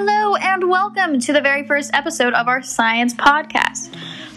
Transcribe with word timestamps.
Hello, 0.00 0.36
and 0.36 0.70
welcome 0.70 1.18
to 1.18 1.32
the 1.32 1.40
very 1.40 1.64
first 1.66 1.90
episode 1.92 2.32
of 2.32 2.46
our 2.46 2.62
science 2.62 3.12
podcast, 3.14 3.92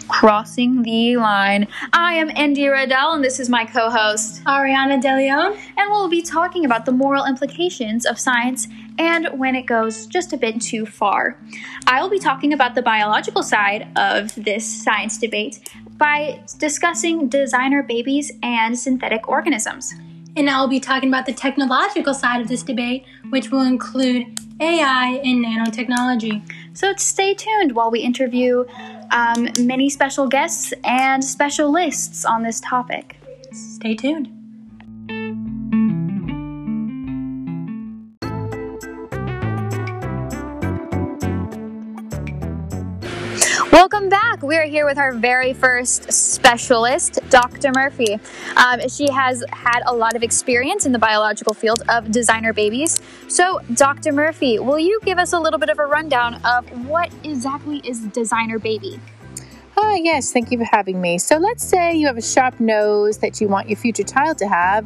Crossing 0.08 0.82
the 0.82 1.16
Line. 1.16 1.68
I 1.92 2.14
am 2.14 2.30
Indira 2.30 2.82
Adele, 2.82 3.12
and 3.12 3.24
this 3.24 3.38
is 3.38 3.48
my 3.48 3.64
co 3.64 3.88
host, 3.88 4.42
Ariana 4.42 5.00
DeLeon, 5.00 5.56
and 5.76 5.90
we'll 5.92 6.08
be 6.08 6.20
talking 6.20 6.64
about 6.64 6.84
the 6.84 6.90
moral 6.90 7.24
implications 7.26 8.06
of 8.06 8.18
science 8.18 8.66
and 8.98 9.28
when 9.38 9.54
it 9.54 9.66
goes 9.66 10.06
just 10.06 10.32
a 10.32 10.36
bit 10.36 10.60
too 10.60 10.84
far. 10.84 11.38
I 11.86 12.02
will 12.02 12.10
be 12.10 12.18
talking 12.18 12.52
about 12.52 12.74
the 12.74 12.82
biological 12.82 13.44
side 13.44 13.86
of 13.96 14.34
this 14.34 14.66
science 14.66 15.16
debate 15.16 15.60
by 15.96 16.42
discussing 16.58 17.28
designer 17.28 17.84
babies 17.84 18.32
and 18.42 18.76
synthetic 18.76 19.28
organisms. 19.28 19.94
And 20.34 20.50
I'll 20.50 20.66
be 20.66 20.80
talking 20.80 21.08
about 21.08 21.26
the 21.26 21.32
technological 21.32 22.14
side 22.14 22.40
of 22.40 22.48
this 22.48 22.64
debate, 22.64 23.04
which 23.30 23.52
will 23.52 23.62
include 23.62 24.40
AI 24.60 25.20
and 25.24 25.44
nanotechnology. 25.44 26.42
So 26.74 26.94
stay 26.96 27.34
tuned 27.34 27.74
while 27.74 27.90
we 27.90 28.00
interview 28.00 28.64
um, 29.10 29.48
many 29.60 29.90
special 29.90 30.26
guests 30.26 30.72
and 30.84 31.24
specialists 31.24 32.24
on 32.24 32.42
this 32.42 32.60
topic. 32.60 33.16
Stay 33.52 33.94
tuned. 33.94 34.41
Welcome 43.72 44.10
back. 44.10 44.42
We 44.42 44.58
are 44.58 44.66
here 44.66 44.84
with 44.84 44.98
our 44.98 45.14
very 45.14 45.54
first 45.54 46.12
specialist, 46.12 47.18
Dr. 47.30 47.72
Murphy. 47.74 48.18
Um, 48.54 48.86
she 48.86 49.10
has 49.10 49.42
had 49.50 49.80
a 49.86 49.94
lot 49.94 50.14
of 50.14 50.22
experience 50.22 50.84
in 50.84 50.92
the 50.92 50.98
biological 50.98 51.54
field 51.54 51.82
of 51.88 52.10
designer 52.10 52.52
babies. 52.52 53.00
So, 53.28 53.60
Dr. 53.72 54.12
Murphy, 54.12 54.58
will 54.58 54.78
you 54.78 55.00
give 55.06 55.16
us 55.16 55.32
a 55.32 55.40
little 55.40 55.58
bit 55.58 55.70
of 55.70 55.78
a 55.78 55.86
rundown 55.86 56.34
of 56.44 56.66
what 56.86 57.10
exactly 57.24 57.78
is 57.78 58.00
designer 58.08 58.58
baby? 58.58 59.00
Ah, 59.74 59.94
yes, 59.94 60.32
thank 60.32 60.50
you 60.50 60.58
for 60.58 60.64
having 60.64 61.00
me. 61.00 61.16
So 61.16 61.38
let's 61.38 61.64
say 61.64 61.94
you 61.94 62.06
have 62.06 62.18
a 62.18 62.22
sharp 62.22 62.60
nose 62.60 63.18
that 63.18 63.40
you 63.40 63.48
want 63.48 63.70
your 63.70 63.78
future 63.78 64.02
child 64.02 64.36
to 64.38 64.46
have, 64.46 64.84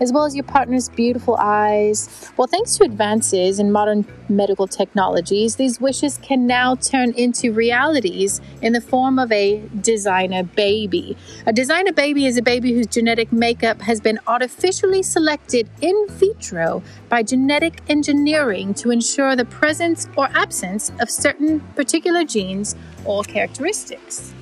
as 0.00 0.12
well 0.12 0.24
as 0.24 0.36
your 0.36 0.44
partner's 0.44 0.88
beautiful 0.88 1.36
eyes. 1.40 2.30
Well, 2.36 2.46
thanks 2.46 2.76
to 2.76 2.84
advances 2.84 3.58
in 3.58 3.72
modern 3.72 4.06
medical 4.28 4.68
technologies, 4.68 5.56
these 5.56 5.80
wishes 5.80 6.18
can 6.22 6.46
now 6.46 6.76
turn 6.76 7.12
into 7.14 7.52
realities 7.52 8.40
in 8.62 8.74
the 8.74 8.80
form 8.80 9.18
of 9.18 9.32
a 9.32 9.60
designer 9.80 10.44
baby. 10.44 11.16
A 11.46 11.52
designer 11.52 11.92
baby 11.92 12.24
is 12.24 12.36
a 12.36 12.42
baby 12.42 12.72
whose 12.72 12.86
genetic 12.86 13.32
makeup 13.32 13.80
has 13.82 14.00
been 14.00 14.20
artificially 14.28 15.02
selected 15.02 15.68
in 15.80 16.06
vitro 16.10 16.80
by 17.08 17.24
genetic 17.24 17.80
engineering 17.88 18.72
to 18.74 18.92
ensure 18.92 19.34
the 19.34 19.44
presence 19.44 20.06
or 20.16 20.28
absence 20.32 20.92
of 21.00 21.10
certain 21.10 21.58
particular 21.74 22.24
genes 22.24 22.76
or 23.08 23.24
characteristics. 23.24 24.32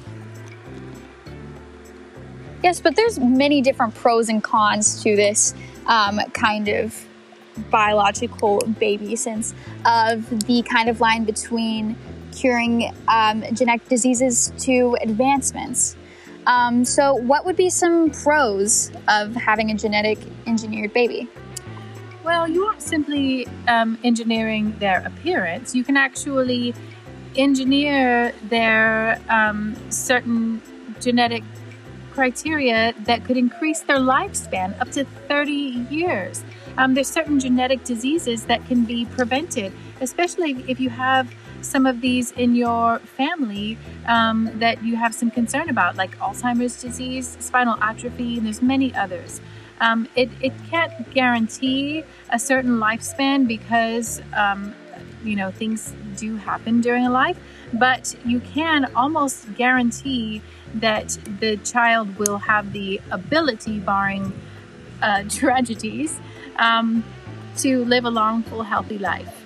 Yes, 2.62 2.80
but 2.80 2.96
there's 2.96 3.18
many 3.18 3.62
different 3.62 3.94
pros 3.94 4.28
and 4.28 4.42
cons 4.42 5.02
to 5.04 5.14
this 5.14 5.54
um, 5.86 6.18
kind 6.32 6.68
of 6.68 7.06
biological 7.70 8.58
baby 8.78 9.14
sense 9.16 9.54
of 9.86 10.28
the 10.46 10.62
kind 10.62 10.88
of 10.88 11.00
line 11.00 11.24
between 11.24 11.96
curing 12.34 12.92
um, 13.08 13.44
genetic 13.54 13.88
diseases 13.88 14.52
to 14.58 14.96
advancements. 15.00 15.96
Um, 16.46 16.84
so, 16.84 17.14
what 17.14 17.44
would 17.44 17.56
be 17.56 17.70
some 17.70 18.10
pros 18.10 18.90
of 19.08 19.34
having 19.34 19.70
a 19.70 19.74
genetic 19.74 20.18
engineered 20.46 20.92
baby? 20.92 21.28
Well, 22.24 22.48
you 22.48 22.66
aren't 22.66 22.82
simply 22.82 23.46
um, 23.68 23.98
engineering 24.02 24.76
their 24.78 25.06
appearance, 25.06 25.74
you 25.74 25.84
can 25.84 25.96
actually 25.96 26.74
engineer 27.36 28.32
their 28.44 29.20
um, 29.28 29.76
certain 29.90 30.60
genetic 31.00 31.42
criteria 32.10 32.94
that 33.04 33.24
could 33.24 33.36
increase 33.36 33.80
their 33.80 33.98
lifespan 33.98 34.78
up 34.80 34.90
to 34.90 35.04
30 35.28 35.52
years. 35.90 36.44
Um, 36.78 36.94
there's 36.94 37.08
certain 37.08 37.38
genetic 37.38 37.84
diseases 37.84 38.46
that 38.46 38.66
can 38.66 38.84
be 38.84 39.04
prevented, 39.04 39.72
especially 40.00 40.64
if 40.66 40.80
you 40.80 40.90
have 40.90 41.32
some 41.60 41.84
of 41.84 42.00
these 42.00 42.32
in 42.32 42.54
your 42.54 43.00
family 43.00 43.76
um, 44.06 44.50
that 44.54 44.82
you 44.82 44.96
have 44.96 45.14
some 45.14 45.30
concern 45.30 45.68
about, 45.68 45.96
like 45.96 46.18
Alzheimer's 46.18 46.80
disease, 46.80 47.36
spinal 47.40 47.76
atrophy, 47.82 48.38
and 48.38 48.46
there's 48.46 48.62
many 48.62 48.94
others. 48.94 49.40
Um, 49.80 50.08
it, 50.16 50.30
it 50.40 50.52
can't 50.70 51.10
guarantee 51.12 52.04
a 52.30 52.38
certain 52.38 52.78
lifespan 52.78 53.46
because 53.46 54.22
um, 54.34 54.74
you 55.26 55.36
know 55.36 55.50
things 55.50 55.92
do 56.16 56.36
happen 56.36 56.80
during 56.80 57.06
a 57.06 57.10
life, 57.10 57.38
but 57.72 58.16
you 58.24 58.40
can 58.40 58.86
almost 58.94 59.54
guarantee 59.56 60.42
that 60.74 61.18
the 61.40 61.56
child 61.58 62.16
will 62.18 62.38
have 62.38 62.72
the 62.72 63.00
ability, 63.10 63.78
barring 63.78 64.32
uh, 65.02 65.24
tragedies, 65.28 66.18
um, 66.56 67.04
to 67.58 67.84
live 67.84 68.04
a 68.04 68.10
long, 68.10 68.42
full, 68.42 68.62
healthy 68.62 68.98
life. 68.98 69.42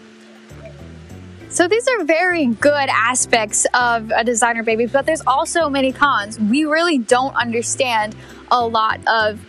So 1.49 1.67
these 1.67 1.87
are 1.89 2.05
very 2.05 2.47
good 2.47 2.89
aspects 2.89 3.67
of 3.75 4.13
a 4.15 4.23
designer 4.23 4.63
baby, 4.63 4.87
but 4.87 5.05
there's 5.05 5.23
also 5.27 5.69
many 5.69 5.93
cons. 5.93 6.39
We 6.39 6.65
really 6.65 6.99
don't 6.99 7.35
understand 7.35 8.15
a 8.53 8.65
lot 8.65 9.01
of 9.09 9.41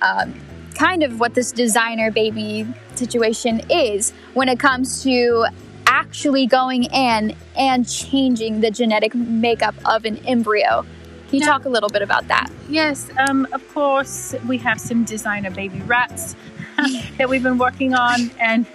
um, 0.00 0.34
kind 0.74 1.02
of 1.02 1.20
what 1.20 1.34
this 1.34 1.52
designer 1.52 2.10
baby 2.10 2.66
situation 2.94 3.60
is 3.68 4.12
when 4.32 4.48
it 4.48 4.58
comes 4.58 5.02
to 5.02 5.46
actually 5.90 6.46
going 6.46 6.84
in 6.84 7.34
and 7.56 7.86
changing 7.88 8.60
the 8.60 8.70
genetic 8.70 9.12
makeup 9.14 9.74
of 9.84 10.04
an 10.04 10.16
embryo. 10.24 10.86
Can 11.28 11.38
you 11.38 11.40
Yeah. 11.40 11.46
talk 11.46 11.64
a 11.64 11.68
little 11.68 11.88
bit 11.88 12.00
about 12.00 12.28
that? 12.28 12.48
Yes, 12.68 13.10
um, 13.18 13.46
of 13.52 13.62
course, 13.74 14.34
we 14.46 14.58
have 14.58 14.80
some 14.80 15.04
designer 15.04 15.50
baby 15.50 15.80
rats 15.80 16.36
that 17.18 17.28
we've 17.28 17.42
been 17.42 17.58
working 17.58 17.92
on, 17.94 18.30
and 18.40 18.66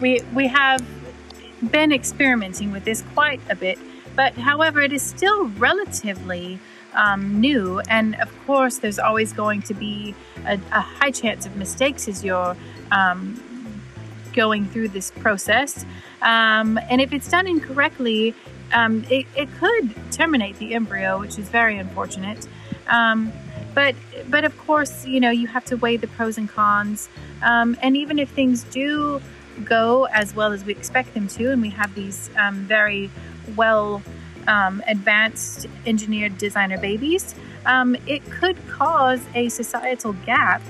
we 0.00 0.20
we 0.34 0.46
have 0.48 0.82
been 1.70 1.90
experimenting 1.90 2.70
with 2.70 2.84
this 2.84 3.02
quite 3.14 3.40
a 3.48 3.56
bit. 3.56 3.78
But 4.14 4.34
however, 4.34 4.80
it 4.82 4.92
is 4.92 5.02
still 5.02 5.46
relatively 5.58 6.58
um, 6.94 7.40
new, 7.40 7.80
and 7.88 8.14
of 8.16 8.30
course, 8.46 8.78
there's 8.78 8.98
always 8.98 9.32
going 9.32 9.62
to 9.62 9.74
be 9.74 10.14
a, 10.46 10.54
a 10.72 10.80
high 10.80 11.10
chance 11.10 11.44
of 11.46 11.56
mistakes 11.56 12.08
as 12.08 12.22
you're 12.24 12.56
um, 12.90 13.42
going 14.36 14.66
through 14.66 14.88
this 14.88 15.10
process. 15.10 15.84
Um, 16.22 16.78
and 16.88 17.00
if 17.00 17.12
it's 17.12 17.28
done 17.28 17.48
incorrectly, 17.48 18.34
um, 18.72 19.04
it, 19.10 19.26
it 19.34 19.48
could 19.58 19.94
terminate 20.12 20.58
the 20.58 20.74
embryo, 20.74 21.18
which 21.18 21.38
is 21.38 21.48
very 21.48 21.76
unfortunate. 21.78 22.46
Um, 22.88 23.32
but 23.74 23.94
but 24.28 24.44
of 24.44 24.56
course, 24.58 25.04
you 25.06 25.20
know 25.20 25.30
you 25.30 25.48
have 25.48 25.64
to 25.66 25.76
weigh 25.76 25.96
the 25.96 26.06
pros 26.06 26.38
and 26.38 26.48
cons. 26.48 27.08
Um, 27.42 27.76
and 27.82 27.96
even 27.96 28.18
if 28.18 28.30
things 28.30 28.64
do 28.64 29.20
go 29.64 30.04
as 30.06 30.34
well 30.34 30.52
as 30.52 30.64
we 30.64 30.72
expect 30.72 31.14
them 31.14 31.28
to, 31.28 31.50
and 31.52 31.60
we 31.60 31.70
have 31.70 31.94
these 31.94 32.30
um, 32.36 32.56
very 32.56 33.10
well 33.56 34.02
um, 34.46 34.82
advanced 34.86 35.66
engineered 35.86 36.38
designer 36.38 36.78
babies, 36.78 37.34
it 38.06 38.30
could 38.30 38.56
cause 38.68 39.20
a 39.34 39.48
societal 39.48 40.12
gap 40.24 40.62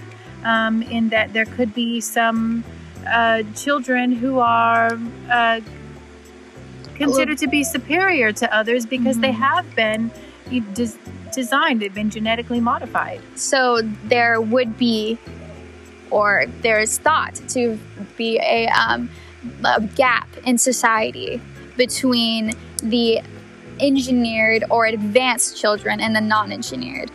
um, 0.45 0.83
in 0.83 1.09
that 1.11 1.33
there 1.33 1.45
could 1.45 1.75
be 1.75 2.01
some 2.01 2.65
uh, 3.07 3.43
children 3.55 4.13
who 4.13 4.39
are 4.39 4.99
uh, 5.31 5.61
considered 6.95 7.39
to 7.39 7.47
be 7.47 7.63
superior 7.65 8.33
to 8.33 8.55
others 8.55 8.87
because 8.87 9.19
they 9.19 9.33
have 9.33 9.75
been 9.75 10.11
des- 10.75 10.99
designed, 11.33 11.81
they've 11.81 11.95
been 11.95 12.11
genetically 12.11 12.61
modified. 12.61 13.21
So 13.35 13.83
there 14.05 14.41
would 14.41 14.77
be, 14.79 15.19
or 16.11 16.47
there 16.63 16.79
is 16.79 16.99
thought 16.99 17.35
to 17.49 17.79
be 18.17 18.39
a, 18.39 18.69
um, 18.69 19.11
a 19.65 19.83
gap 19.83 20.29
in 20.45 20.59
society 20.59 21.41
between 21.77 22.53
the 22.83 23.21
engineered 23.81 24.65
or 24.71 24.87
advanced 24.87 25.57
children 25.57 26.01
and 26.01 26.17
the 26.17 26.21
non 26.21 26.53
engineered. 26.53 27.11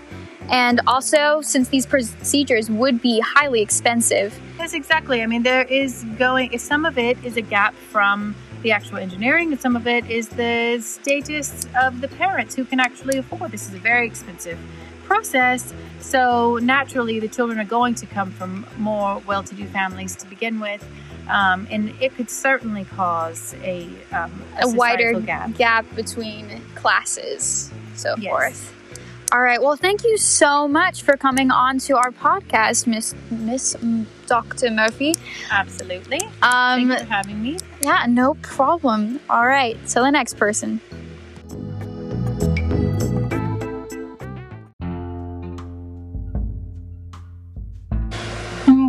And 0.49 0.81
also, 0.85 1.41
since 1.41 1.69
these 1.69 1.85
procedures 1.85 2.69
would 2.69 3.01
be 3.01 3.21
highly 3.21 3.61
expensive, 3.61 4.38
Yes, 4.71 4.77
exactly. 4.77 5.21
I 5.21 5.25
mean, 5.25 5.44
there 5.44 5.63
is 5.63 6.06
going, 6.18 6.57
some 6.57 6.85
of 6.85 6.97
it 6.97 7.21
is 7.25 7.35
a 7.35 7.41
gap 7.41 7.73
from 7.75 8.35
the 8.62 8.71
actual 8.71 9.00
engineering, 9.00 9.51
and 9.51 9.59
some 9.59 9.75
of 9.75 9.85
it 9.85 10.09
is 10.09 10.29
the 10.29 10.79
status 10.79 11.68
of 11.81 12.00
the 12.00 12.07
parents 12.07 12.56
who 12.56 12.63
can 12.63 12.79
actually 12.79 13.18
afford. 13.18 13.51
This 13.51 13.68
is 13.68 13.73
a 13.73 13.79
very 13.79 14.07
expensive 14.07 14.57
process. 15.03 15.73
So, 16.00 16.57
naturally, 16.62 17.19
the 17.19 17.27
children 17.27 17.59
are 17.59 17.65
going 17.65 17.95
to 17.95 18.06
come 18.06 18.31
from 18.31 18.65
more 18.77 19.21
well 19.27 19.44
to 19.44 19.53
do 19.53 19.68
families 19.68 20.15
to 20.15 20.25
begin 20.25 20.62
with. 20.62 20.88
Um, 21.27 21.67
and 21.69 21.94
it 22.00 22.15
could 22.15 22.29
certainly 22.29 22.85
cause 22.85 23.53
a, 23.63 23.89
um, 24.13 24.41
a, 24.62 24.69
wider 24.69 25.19
gap. 25.19 25.53
gap. 25.57 25.95
between 25.95 26.62
classes, 26.75 27.69
so 27.95 28.15
Yes. 28.17 28.29
forth. 28.29 28.80
All 29.31 29.41
right. 29.41 29.61
Well, 29.61 29.77
thank 29.77 30.03
you 30.03 30.17
so 30.17 30.67
much 30.67 31.03
for 31.03 31.15
coming 31.15 31.51
on 31.51 31.77
to 31.79 31.95
our 31.95 32.11
podcast, 32.11 32.85
Miss 32.85 33.15
Miss 33.29 33.75
mm, 33.75 34.05
Dr. 34.27 34.69
Murphy. 34.71 35.15
Absolutely. 35.49 36.19
Um, 36.41 36.89
Thanks 36.89 37.03
for 37.03 37.07
having 37.07 37.41
me. 37.41 37.57
yeah, 37.81 38.05
no 38.09 38.33
problem. 38.41 39.21
All 39.29 39.47
right. 39.47 39.77
So 39.87 40.01
the 40.01 40.11
next 40.11 40.33
person. 40.35 40.81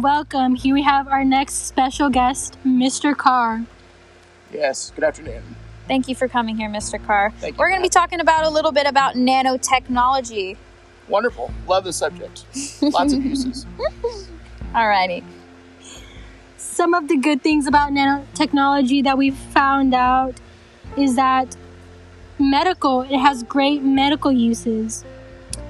Welcome. 0.02 0.56
Here 0.56 0.74
we 0.74 0.82
have 0.82 1.06
our 1.06 1.24
next 1.24 1.66
special 1.66 2.10
guest, 2.10 2.58
Mr. 2.66 3.16
Carr. 3.16 3.64
Yes, 4.52 4.90
good 4.94 5.04
afternoon. 5.04 5.42
Thank 5.88 6.08
you 6.08 6.14
for 6.14 6.28
coming 6.28 6.56
here, 6.56 6.68
Mr. 6.68 7.04
Carr. 7.04 7.32
Thank 7.38 7.54
you. 7.54 7.58
We're 7.58 7.68
going 7.68 7.80
to 7.80 7.84
be 7.84 7.90
talking 7.90 8.20
about 8.20 8.44
a 8.44 8.50
little 8.50 8.72
bit 8.72 8.86
about 8.86 9.14
nanotechnology. 9.14 10.56
Wonderful. 11.08 11.52
Love 11.66 11.84
the 11.84 11.92
subject. 11.92 12.44
Lots 12.80 13.12
of 13.12 13.24
uses. 13.24 13.66
All 14.74 14.88
righty. 14.88 15.24
Some 16.56 16.94
of 16.94 17.08
the 17.08 17.16
good 17.16 17.42
things 17.42 17.66
about 17.66 17.90
nanotechnology 17.90 19.04
that 19.04 19.18
we've 19.18 19.36
found 19.36 19.92
out 19.92 20.34
is 20.96 21.16
that 21.16 21.56
medical, 22.38 23.02
it 23.02 23.18
has 23.18 23.42
great 23.42 23.82
medical 23.82 24.32
uses, 24.32 25.04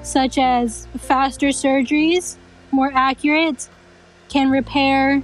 such 0.03 0.37
as 0.37 0.87
faster 0.97 1.47
surgeries, 1.47 2.37
more 2.71 2.91
accurate, 2.93 3.67
can 4.29 4.49
repair, 4.49 5.23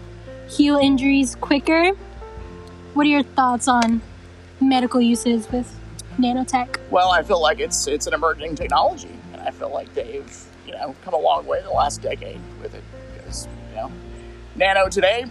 heal 0.49 0.77
injuries 0.77 1.35
quicker. 1.35 1.91
What 2.93 3.05
are 3.05 3.09
your 3.09 3.23
thoughts 3.23 3.67
on 3.67 4.01
medical 4.61 5.01
uses 5.01 5.49
with 5.51 5.73
nanotech? 6.17 6.77
Well, 6.91 7.09
I 7.11 7.23
feel 7.23 7.41
like 7.41 7.59
it's 7.59 7.87
it's 7.87 8.07
an 8.07 8.13
emerging 8.13 8.55
technology, 8.55 9.15
and 9.33 9.41
I 9.41 9.51
feel 9.51 9.71
like 9.71 9.93
they've 9.93 10.45
you 10.65 10.73
know 10.73 10.95
come 11.03 11.13
a 11.13 11.19
long 11.19 11.45
way 11.45 11.59
in 11.59 11.65
the 11.65 11.71
last 11.71 12.01
decade 12.01 12.39
with 12.61 12.75
it 12.75 12.83
because 13.13 13.47
you 13.69 13.75
know 13.75 13.91
nano 14.55 14.89
today 14.89 15.25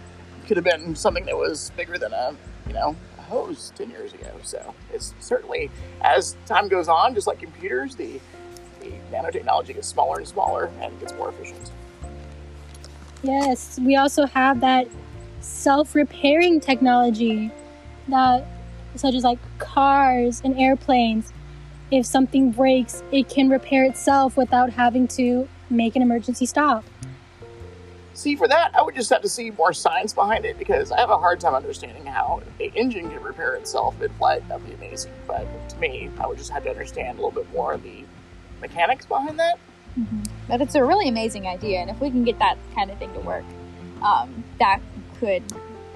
could 0.47 0.57
have 0.57 0.63
been 0.63 0.95
something 0.95 1.25
that 1.25 1.37
was 1.37 1.71
bigger 1.77 1.97
than 1.97 2.11
a 2.11 2.35
you 2.67 2.73
know 2.73 2.95
a 3.17 3.21
hose 3.21 3.71
ten 3.75 3.89
years 3.89 4.13
ago. 4.13 4.31
So 4.43 4.73
it's 4.93 5.13
certainly 5.19 5.69
as 6.01 6.35
time 6.45 6.67
goes 6.67 6.87
on, 6.87 7.13
just 7.13 7.27
like 7.27 7.39
computers, 7.39 7.95
the 7.95 8.19
the 8.79 8.91
nanotechnology 9.11 9.75
gets 9.75 9.87
smaller 9.87 10.17
and 10.17 10.27
smaller 10.27 10.71
and 10.79 10.99
gets 10.99 11.13
more 11.13 11.29
efficient. 11.29 11.71
Yes, 13.21 13.77
we 13.79 13.97
also 13.97 14.25
have 14.25 14.61
that 14.61 14.87
self-repairing 15.41 16.61
technology 16.61 17.51
that 18.07 18.45
such 18.95 19.15
as 19.15 19.23
like 19.23 19.39
cars 19.57 20.41
and 20.43 20.57
airplanes. 20.59 21.31
If 21.91 22.05
something 22.05 22.51
breaks, 22.51 23.03
it 23.11 23.29
can 23.29 23.49
repair 23.49 23.83
itself 23.83 24.37
without 24.37 24.71
having 24.71 25.07
to 25.09 25.47
make 25.69 25.95
an 25.95 26.01
emergency 26.01 26.45
stop. 26.45 26.83
See, 28.13 28.35
for 28.35 28.47
that, 28.49 28.75
I 28.75 28.81
would 28.81 28.95
just 28.95 29.09
have 29.11 29.21
to 29.21 29.29
see 29.29 29.49
more 29.51 29.71
science 29.71 30.13
behind 30.13 30.43
it 30.43 30.59
because 30.59 30.91
I 30.91 30.99
have 30.99 31.09
a 31.09 31.17
hard 31.17 31.39
time 31.39 31.55
understanding 31.55 32.05
how 32.05 32.41
the 32.57 32.71
engine 32.75 33.09
can 33.09 33.23
repair 33.23 33.55
itself 33.55 34.01
in 34.01 34.09
flight. 34.13 34.45
That'd 34.49 34.67
be 34.67 34.73
amazing. 34.73 35.13
But 35.25 35.47
to 35.69 35.77
me, 35.77 36.09
I 36.19 36.27
would 36.27 36.37
just 36.37 36.51
have 36.51 36.63
to 36.63 36.69
understand 36.69 37.17
a 37.17 37.21
little 37.21 37.31
bit 37.31 37.49
more 37.53 37.73
of 37.73 37.81
the 37.81 38.03
mechanics 38.59 39.05
behind 39.05 39.39
that. 39.39 39.57
But 40.47 40.61
it's 40.61 40.75
a 40.75 40.83
really 40.83 41.07
amazing 41.07 41.47
idea, 41.47 41.79
and 41.79 41.89
if 41.89 41.99
we 41.99 42.09
can 42.09 42.23
get 42.23 42.39
that 42.39 42.57
kind 42.75 42.91
of 42.91 42.97
thing 42.97 43.13
to 43.13 43.19
work, 43.21 43.43
um, 44.01 44.43
that 44.59 44.79
could 45.19 45.43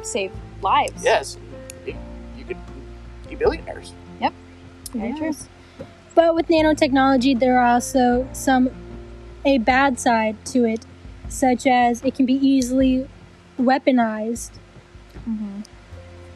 save 0.01 0.31
lives. 0.61 1.03
Yes, 1.03 1.37
you, 1.85 1.95
you 2.37 2.45
could 2.45 2.57
be 3.35 3.43
billionaires. 3.43 3.93
Very 4.93 5.13
true. 5.17 5.33
But 6.15 6.35
with 6.35 6.47
nanotechnology, 6.47 7.39
there 7.39 7.59
are 7.59 7.73
also 7.73 8.27
some 8.33 8.69
a 9.45 9.57
bad 9.57 9.99
side 9.99 10.37
to 10.47 10.65
it, 10.65 10.85
such 11.27 11.65
as 11.65 12.01
it 12.03 12.15
can 12.15 12.25
be 12.25 12.35
easily 12.35 13.09
weaponized. 13.59 14.51
Mm-hmm. 15.27 15.61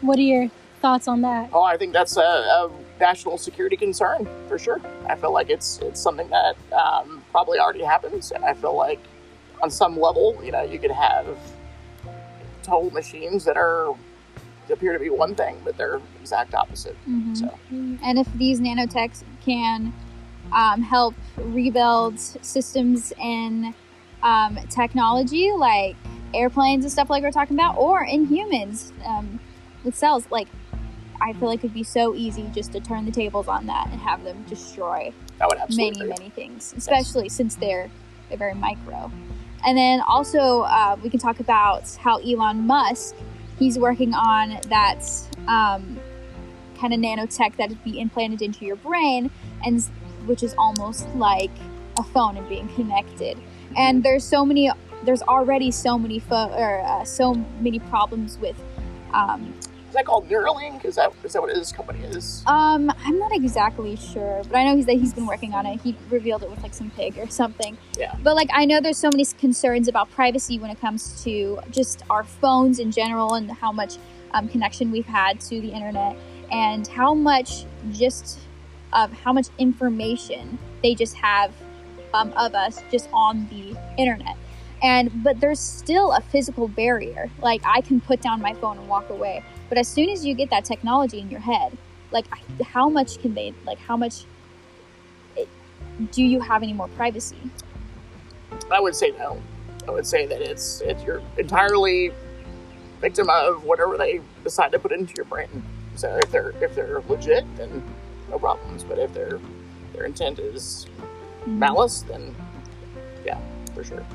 What 0.01 0.17
are 0.17 0.23
your 0.23 0.49
thoughts 0.81 1.07
on 1.07 1.21
that? 1.21 1.49
Oh, 1.53 1.63
I 1.63 1.77
think 1.77 1.93
that's 1.93 2.17
a, 2.17 2.21
a 2.21 2.71
national 2.99 3.37
security 3.37 3.77
concern 3.77 4.27
for 4.47 4.57
sure. 4.57 4.81
I 5.07 5.15
feel 5.15 5.31
like 5.31 5.49
it's 5.49 5.79
it's 5.79 6.01
something 6.01 6.29
that 6.29 6.55
um, 6.73 7.23
probably 7.31 7.59
already 7.59 7.83
happens, 7.83 8.31
and 8.31 8.43
I 8.43 8.53
feel 8.53 8.75
like 8.75 8.99
on 9.61 9.69
some 9.69 9.99
level, 9.99 10.37
you 10.43 10.51
know, 10.51 10.63
you 10.63 10.79
could 10.79 10.91
have 10.91 11.25
total 12.63 12.91
machines 12.91 13.45
that 13.45 13.57
are 13.57 13.95
appear 14.73 14.93
to 14.93 14.99
be 14.99 15.09
one 15.09 15.35
thing, 15.35 15.57
but 15.63 15.77
they're 15.77 15.99
exact 16.19 16.53
opposite. 16.53 16.95
Mhm. 17.07 17.37
So. 17.37 17.59
And 17.71 18.19
if 18.19 18.31
these 18.33 18.59
nanotechs 18.59 19.23
can 19.43 19.93
um, 20.51 20.81
help 20.81 21.15
rebuild 21.37 22.19
systems 22.19 23.13
in 23.21 23.73
um, 24.23 24.57
technology, 24.69 25.51
like 25.51 25.95
airplanes 26.33 26.85
and 26.85 26.91
stuff 26.91 27.09
like 27.09 27.23
we're 27.23 27.31
talking 27.31 27.55
about, 27.55 27.77
or 27.77 28.03
in 28.03 28.25
humans 28.25 28.93
um, 29.05 29.39
with 29.83 29.95
cells, 29.95 30.25
like 30.31 30.47
I 31.21 31.33
feel 31.33 31.47
like 31.47 31.59
it'd 31.59 31.73
be 31.73 31.83
so 31.83 32.15
easy 32.15 32.49
just 32.53 32.71
to 32.73 32.79
turn 32.79 33.05
the 33.05 33.11
tables 33.11 33.47
on 33.47 33.65
that 33.67 33.89
and 33.91 33.99
have 34.01 34.23
them 34.23 34.43
destroy 34.47 35.13
many 35.69 36.03
many 36.03 36.29
things 36.29 36.73
especially 36.77 37.29
since 37.29 37.55
they're 37.55 37.89
they're 38.29 38.37
very 38.37 38.53
micro 38.53 39.11
and 39.65 39.77
then 39.77 40.01
also 40.01 40.61
uh, 40.61 40.95
we 41.01 41.09
can 41.09 41.19
talk 41.19 41.39
about 41.39 41.87
how 41.95 42.17
elon 42.19 42.65
musk 42.65 43.15
he's 43.59 43.77
working 43.77 44.13
on 44.13 44.59
that 44.69 45.03
um, 45.47 45.99
kind 46.79 46.93
of 46.93 46.99
nanotech 46.99 47.55
that 47.57 47.69
would 47.69 47.83
be 47.83 47.99
implanted 47.99 48.41
into 48.41 48.65
your 48.65 48.75
brain 48.75 49.31
and 49.65 49.83
which 50.25 50.43
is 50.43 50.53
almost 50.57 51.07
like 51.15 51.51
a 51.97 52.03
phone 52.03 52.37
and 52.37 52.47
being 52.47 52.67
connected. 52.69 53.37
And 53.75 54.03
there's 54.03 54.23
so 54.23 54.45
many 54.45 54.71
there's 55.03 55.21
already 55.21 55.71
so 55.71 55.97
many 55.97 56.19
fo- 56.19 56.51
or 56.53 56.81
uh, 56.81 57.03
so 57.03 57.35
many 57.61 57.79
problems 57.79 58.37
with 58.39 58.59
um, 59.13 59.53
that 59.97 60.05
called 60.05 60.29
Neuralink? 60.29 60.85
Is 60.85 60.95
that 60.95 61.11
is 61.23 61.33
that 61.33 61.41
what 61.41 61.55
his 61.55 61.71
company 61.71 62.03
is? 62.05 62.43
Um, 62.47 62.91
I'm 63.05 63.19
not 63.19 63.33
exactly 63.33 63.95
sure, 63.95 64.41
but 64.43 64.55
I 64.55 64.63
know 64.63 64.75
he's 64.75 64.85
that 64.85 64.95
he's 64.95 65.13
been 65.13 65.27
working 65.27 65.53
on 65.53 65.65
it. 65.65 65.81
He 65.81 65.95
revealed 66.09 66.43
it 66.43 66.49
with 66.49 66.61
like 66.63 66.73
some 66.73 66.89
pig 66.91 67.17
or 67.17 67.27
something. 67.29 67.77
Yeah. 67.97 68.15
But 68.23 68.35
like 68.35 68.49
I 68.53 68.65
know 68.65 68.79
there's 68.79 68.97
so 68.97 69.09
many 69.09 69.25
concerns 69.25 69.87
about 69.87 70.09
privacy 70.11 70.59
when 70.59 70.71
it 70.71 70.79
comes 70.79 71.23
to 71.23 71.59
just 71.71 72.03
our 72.09 72.23
phones 72.23 72.79
in 72.79 72.91
general 72.91 73.33
and 73.33 73.51
how 73.51 73.71
much 73.71 73.97
um, 74.31 74.47
connection 74.47 74.91
we've 74.91 75.05
had 75.05 75.39
to 75.41 75.61
the 75.61 75.71
internet 75.71 76.15
and 76.51 76.87
how 76.87 77.13
much 77.13 77.65
just 77.91 78.39
of 78.93 79.11
how 79.11 79.33
much 79.33 79.47
information 79.57 80.57
they 80.81 80.95
just 80.95 81.15
have 81.15 81.53
um, 82.13 82.31
of 82.37 82.55
us 82.55 82.81
just 82.91 83.09
on 83.11 83.47
the 83.49 83.77
internet. 83.97 84.35
And 84.81 85.23
but 85.23 85.39
there's 85.39 85.59
still 85.59 86.11
a 86.11 86.21
physical 86.21 86.67
barrier. 86.67 87.29
Like 87.41 87.61
I 87.65 87.81
can 87.81 87.99
put 87.99 88.21
down 88.21 88.41
my 88.41 88.53
phone 88.53 88.77
and 88.77 88.87
walk 88.87 89.09
away. 89.09 89.43
But 89.69 89.77
as 89.77 89.87
soon 89.87 90.09
as 90.09 90.25
you 90.25 90.33
get 90.33 90.49
that 90.49 90.65
technology 90.65 91.19
in 91.19 91.29
your 91.29 91.39
head, 91.39 91.77
like 92.11 92.27
how 92.63 92.89
much 92.89 93.19
can 93.21 93.33
they 93.33 93.53
like 93.65 93.79
how 93.79 93.97
much 93.97 94.25
it, 95.35 95.47
do 96.11 96.23
you 96.23 96.39
have 96.39 96.63
any 96.63 96.73
more 96.73 96.87
privacy? 96.89 97.37
I 98.71 98.79
would 98.79 98.95
say 98.95 99.11
no. 99.11 99.41
I 99.87 99.91
would 99.91 100.07
say 100.07 100.25
that 100.25 100.41
it's 100.41 100.81
it's 100.81 101.03
you're 101.03 101.21
entirely 101.37 102.11
victim 103.01 103.29
of 103.29 103.63
whatever 103.63 103.97
they 103.97 104.21
decide 104.43 104.71
to 104.71 104.79
put 104.79 104.91
into 104.91 105.13
your 105.15 105.25
brain. 105.25 105.63
So 105.95 106.17
if 106.23 106.31
they're 106.31 106.53
if 106.61 106.75
they're 106.75 107.01
legit, 107.07 107.45
then 107.57 107.83
no 108.29 108.39
problems. 108.39 108.83
But 108.83 108.99
if 108.99 109.13
their 109.13 109.39
their 109.93 110.05
intent 110.05 110.39
is 110.39 110.87
mm-hmm. 110.97 111.59
malice, 111.59 112.01
then 112.01 112.35
yeah, 113.25 113.39
for 113.73 113.83
sure. 113.83 114.05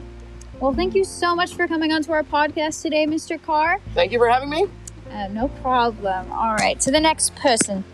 Well, 0.61 0.73
thank 0.73 0.95
you 0.95 1.05
so 1.05 1.35
much 1.35 1.55
for 1.55 1.67
coming 1.67 1.93
onto 1.93 2.13
our 2.13 2.23
podcast 2.23 2.83
today, 2.83 3.05
Mr. 3.05 3.41
Carr. 3.43 3.81
Thank 3.95 4.13
you 4.13 4.19
for 4.19 4.29
having 4.29 4.49
me. 4.49 4.67
Uh, 5.13 5.29
no 5.29 5.49
problem. 5.49 6.33
All 6.33 6.55
right, 6.55 6.81
to 6.81 6.91
the 6.91 7.01
next 7.01 7.35
person. 7.37 7.85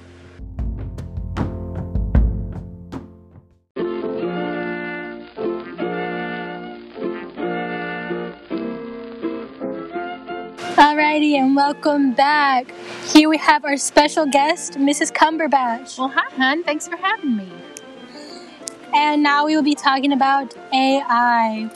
Alrighty, 10.77 11.33
and 11.35 11.57
welcome 11.57 12.13
back. 12.13 12.71
Here 13.07 13.29
we 13.29 13.37
have 13.39 13.65
our 13.65 13.77
special 13.77 14.25
guest, 14.27 14.75
Mrs. 14.75 15.13
Cumberbatch. 15.13 15.99
Well, 15.99 16.09
hi, 16.09 16.31
hun. 16.37 16.63
Thanks 16.63 16.87
for 16.87 16.97
having 16.97 17.37
me. 17.37 17.51
And 18.95 19.25
now 19.25 19.45
we 19.45 19.57
will 19.57 19.65
be 19.65 19.75
talking 19.75 20.13
about 20.13 20.55
AI. 20.73 21.69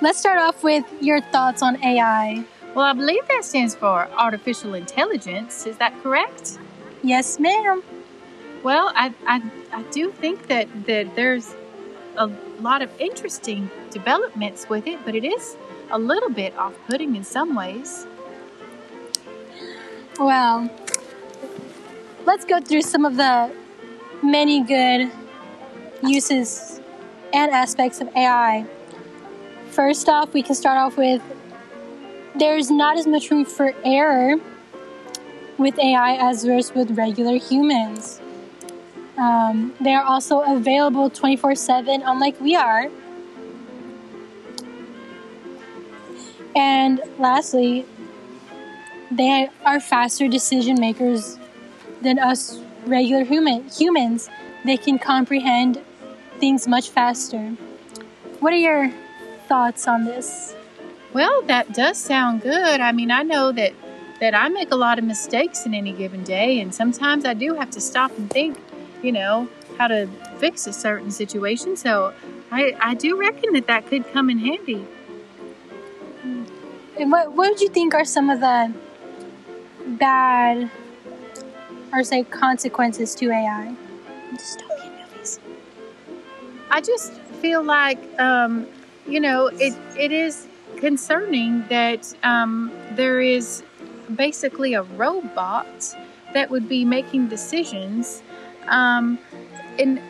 Let's 0.00 0.18
start 0.18 0.38
off 0.38 0.64
with 0.64 0.84
your 1.00 1.20
thoughts 1.20 1.62
on 1.62 1.80
AI. 1.84 2.44
Well, 2.74 2.86
I 2.86 2.94
believe 2.94 3.26
that 3.28 3.44
stands 3.44 3.74
for 3.74 4.08
artificial 4.16 4.72
intelligence. 4.72 5.66
Is 5.66 5.76
that 5.76 5.92
correct? 6.02 6.58
Yes, 7.02 7.38
ma'am. 7.38 7.82
Well, 8.62 8.92
I, 8.94 9.12
I, 9.26 9.42
I 9.72 9.82
do 9.90 10.10
think 10.10 10.46
that, 10.46 10.68
that 10.86 11.14
there's 11.14 11.54
a 12.16 12.30
lot 12.60 12.80
of 12.80 12.90
interesting 12.98 13.70
developments 13.90 14.70
with 14.70 14.86
it, 14.86 15.04
but 15.04 15.14
it 15.14 15.24
is 15.24 15.56
a 15.90 15.98
little 15.98 16.30
bit 16.30 16.56
off 16.56 16.74
putting 16.86 17.14
in 17.14 17.24
some 17.24 17.54
ways. 17.54 18.06
Well, 20.18 20.70
let's 22.24 22.46
go 22.46 22.60
through 22.60 22.82
some 22.82 23.04
of 23.04 23.16
the 23.16 23.52
many 24.22 24.62
good 24.62 25.10
uses 26.02 26.80
and 27.34 27.50
aspects 27.50 28.00
of 28.00 28.08
AI. 28.16 28.64
First 29.70 30.08
off, 30.08 30.32
we 30.32 30.42
can 30.42 30.54
start 30.54 30.78
off 30.78 30.96
with 30.96 31.22
there's 32.34 32.70
not 32.70 32.96
as 32.96 33.06
much 33.06 33.30
room 33.30 33.44
for 33.44 33.74
error 33.84 34.36
with 35.58 35.78
AI 35.78 36.16
as 36.16 36.42
there 36.42 36.56
is 36.56 36.72
with 36.74 36.96
regular 36.96 37.36
humans. 37.36 38.20
Um, 39.16 39.74
they 39.80 39.94
are 39.94 40.02
also 40.02 40.40
available 40.40 41.10
24 41.10 41.54
7, 41.54 42.02
unlike 42.02 42.40
we 42.40 42.56
are. 42.56 42.88
And 46.54 47.00
lastly, 47.18 47.86
they 49.10 49.48
are 49.64 49.80
faster 49.80 50.28
decision 50.28 50.80
makers 50.80 51.38
than 52.00 52.18
us 52.18 52.60
regular 52.86 53.24
human 53.24 53.68
humans. 53.68 54.28
They 54.64 54.76
can 54.76 54.98
comprehend 54.98 55.82
things 56.38 56.66
much 56.66 56.90
faster. 56.90 57.50
What 58.40 58.52
are 58.52 58.56
your 58.56 58.92
thoughts 59.48 59.86
on 59.86 60.04
this? 60.04 60.54
Well, 61.12 61.42
that 61.42 61.74
does 61.74 61.98
sound 61.98 62.40
good. 62.40 62.80
I 62.80 62.92
mean, 62.92 63.10
I 63.10 63.22
know 63.22 63.52
that 63.52 63.74
that 64.20 64.34
I 64.34 64.48
make 64.48 64.70
a 64.70 64.76
lot 64.76 64.98
of 64.98 65.04
mistakes 65.04 65.66
in 65.66 65.74
any 65.74 65.92
given 65.92 66.22
day, 66.22 66.60
and 66.60 66.74
sometimes 66.74 67.24
I 67.24 67.34
do 67.34 67.54
have 67.54 67.70
to 67.72 67.80
stop 67.80 68.16
and 68.16 68.30
think, 68.30 68.56
you 69.02 69.10
know, 69.10 69.48
how 69.78 69.88
to 69.88 70.08
fix 70.38 70.66
a 70.66 70.72
certain 70.72 71.10
situation. 71.10 71.76
So 71.76 72.14
I, 72.50 72.76
I 72.80 72.94
do 72.94 73.18
reckon 73.18 73.52
that 73.54 73.66
that 73.66 73.86
could 73.86 74.10
come 74.12 74.30
in 74.30 74.38
handy. 74.38 74.86
And 76.98 77.10
what 77.10 77.32
what 77.32 77.50
would 77.50 77.60
you 77.60 77.68
think 77.68 77.94
are 77.94 78.04
some 78.04 78.30
of 78.30 78.40
the 78.40 78.72
bad 79.86 80.70
or 81.92 82.04
say 82.04 82.22
consequences 82.24 83.14
to 83.16 83.30
AI? 83.30 83.74
Dystopian 84.32 85.10
movies. 85.10 85.40
I 86.70 86.80
just 86.80 87.12
feel 87.42 87.62
like, 87.62 87.98
um, 88.20 88.66
you 89.06 89.20
know, 89.20 89.48
it 89.48 89.74
it 89.98 90.12
is 90.12 90.46
concerning 90.82 91.64
that 91.68 92.12
um, 92.24 92.72
there 92.96 93.20
is 93.20 93.62
basically 94.16 94.74
a 94.74 94.82
robot 94.82 95.96
that 96.34 96.50
would 96.50 96.68
be 96.68 96.84
making 96.84 97.28
decisions. 97.28 98.20
Um, 98.66 99.16
and 99.78 100.00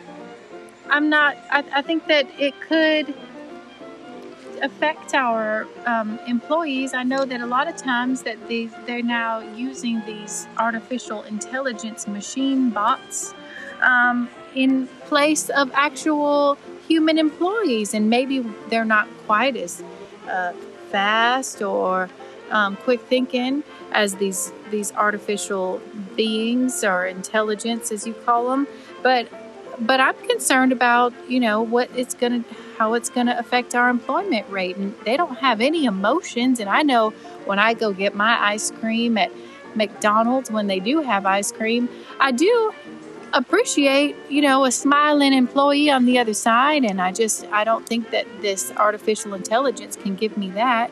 I'm 0.89 1.09
not, 1.09 1.37
I, 1.51 1.63
I 1.75 1.81
think 1.83 2.07
that 2.07 2.25
it 2.39 2.59
could 2.59 3.13
affect 4.63 5.13
our 5.13 5.67
um, 5.85 6.19
employees. 6.25 6.95
I 6.95 7.03
know 7.03 7.23
that 7.23 7.39
a 7.39 7.45
lot 7.45 7.67
of 7.67 7.75
times 7.77 8.23
that 8.23 8.37
they, 8.47 8.65
they're 8.87 9.03
now 9.03 9.41
using 9.55 10.01
these 10.07 10.47
artificial 10.57 11.21
intelligence 11.23 12.07
machine 12.07 12.71
bots 12.71 13.35
um, 13.83 14.27
in 14.55 14.87
place 15.05 15.49
of 15.49 15.69
actual 15.75 16.57
human 16.87 17.19
employees, 17.19 17.93
and 17.93 18.09
maybe 18.09 18.39
they're 18.69 18.85
not 18.85 19.07
quite 19.27 19.55
as 19.55 19.83
uh, 20.29 20.53
fast 20.89 21.61
or 21.61 22.09
um, 22.51 22.75
quick 22.77 23.01
thinking 23.01 23.63
as 23.91 24.15
these 24.15 24.51
these 24.69 24.91
artificial 24.93 25.81
beings 26.15 26.83
or 26.83 27.05
intelligence, 27.05 27.91
as 27.91 28.05
you 28.05 28.13
call 28.13 28.49
them. 28.49 28.67
But 29.01 29.27
but 29.79 29.99
I'm 29.99 30.15
concerned 30.27 30.71
about 30.71 31.13
you 31.27 31.39
know 31.39 31.61
what 31.61 31.89
it's 31.95 32.13
gonna 32.13 32.43
how 32.77 32.93
it's 32.93 33.09
gonna 33.09 33.35
affect 33.37 33.75
our 33.75 33.89
employment 33.89 34.49
rate, 34.49 34.77
and 34.77 34.95
they 35.05 35.17
don't 35.17 35.35
have 35.35 35.61
any 35.61 35.85
emotions. 35.85 36.59
And 36.59 36.69
I 36.69 36.83
know 36.83 37.11
when 37.45 37.59
I 37.59 37.73
go 37.73 37.91
get 37.93 38.15
my 38.15 38.37
ice 38.39 38.71
cream 38.71 39.17
at 39.17 39.31
McDonald's 39.75 40.51
when 40.51 40.67
they 40.67 40.79
do 40.79 41.01
have 41.01 41.25
ice 41.25 41.51
cream, 41.51 41.89
I 42.19 42.31
do 42.31 42.73
appreciate 43.33 44.15
you 44.29 44.41
know 44.41 44.63
a 44.65 44.71
smiling 44.71 45.33
employee 45.33 45.89
on 45.89 46.05
the 46.05 46.19
other 46.19 46.33
side 46.33 46.83
and 46.85 47.01
i 47.01 47.11
just 47.11 47.45
i 47.51 47.63
don't 47.63 47.87
think 47.87 48.11
that 48.11 48.25
this 48.41 48.71
artificial 48.77 49.33
intelligence 49.33 49.95
can 49.95 50.15
give 50.15 50.37
me 50.37 50.49
that 50.51 50.91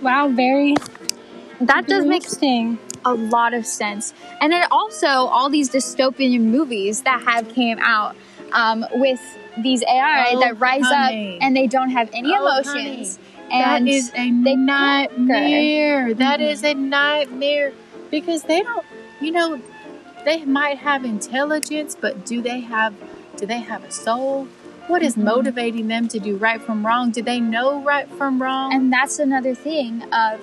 Wow, 0.00 0.28
very 0.28 0.74
That 1.60 1.86
does 1.86 2.04
make 2.06 2.22
interesting. 2.22 2.78
a 3.04 3.14
lot 3.14 3.54
of 3.54 3.66
sense. 3.66 4.14
And 4.40 4.52
then 4.52 4.64
also 4.70 5.08
all 5.08 5.48
these 5.50 5.70
dystopian 5.70 6.40
movies 6.42 7.02
that 7.02 7.22
have 7.22 7.48
came 7.48 7.78
out 7.80 8.14
um, 8.52 8.84
with 8.92 9.20
these 9.58 9.82
AI 9.82 10.34
Oh, 10.34 10.40
that 10.40 10.60
rise 10.60 10.82
honey. 10.84 11.38
up 11.38 11.42
and 11.42 11.56
they 11.56 11.66
don't 11.66 11.90
have 11.90 12.10
any 12.12 12.32
Oh, 12.32 12.60
emotions. 12.60 13.18
that 13.50 13.78
And 13.78 13.88
is 13.88 14.12
a 14.14 14.30
they 14.30 14.54
nightmare 14.56 16.14
That 16.14 16.40
Mhm. 16.40 16.50
is 16.50 16.64
a 16.64 16.74
nightmare 16.74 17.72
because 18.10 18.44
they 18.44 18.62
don't 18.62 18.86
you 19.20 19.30
know 19.30 19.60
they 20.24 20.44
might 20.44 20.78
have 20.78 21.04
intelligence 21.04 21.96
but 22.00 22.24
do 22.26 22.40
they 22.42 22.60
have 22.60 22.94
do 23.36 23.46
they 23.46 23.58
have 23.60 23.84
a 23.84 23.90
soul 23.90 24.46
what 24.86 25.02
is 25.02 25.16
Mhm. 25.16 25.24
motivating 25.24 25.88
them 25.88 26.08
to 26.08 26.18
do 26.18 26.36
right 26.36 26.60
from 26.60 26.86
wrong 26.86 27.10
do 27.10 27.22
they 27.22 27.40
know 27.40 27.80
right 27.82 28.08
from 28.08 28.42
wrong 28.42 28.72
and 28.72 28.92
that's 28.92 29.18
another 29.18 29.54
thing 29.54 30.02
of 30.12 30.40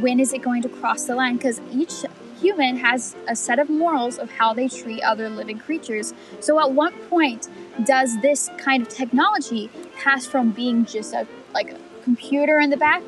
when 0.00 0.18
is 0.18 0.32
it 0.32 0.42
going 0.42 0.62
to 0.62 0.68
cross 0.68 1.04
the 1.04 1.14
line? 1.14 1.36
Because 1.36 1.60
each 1.72 2.04
human 2.40 2.76
has 2.78 3.14
a 3.28 3.36
set 3.36 3.58
of 3.58 3.68
morals 3.68 4.18
of 4.18 4.30
how 4.32 4.52
they 4.52 4.68
treat 4.68 5.02
other 5.02 5.28
living 5.28 5.58
creatures. 5.58 6.12
So 6.40 6.58
at 6.60 6.72
what 6.72 6.92
point 7.08 7.48
does 7.84 8.20
this 8.20 8.50
kind 8.58 8.82
of 8.82 8.88
technology 8.88 9.70
pass 9.96 10.26
from 10.26 10.50
being 10.50 10.84
just 10.84 11.12
a 11.14 11.26
like 11.52 11.70
a 11.70 11.78
computer 12.02 12.58
in 12.58 12.70
the 12.70 12.76
back 12.76 13.02